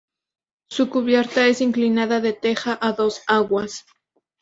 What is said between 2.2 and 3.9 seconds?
de teja a dos aguas.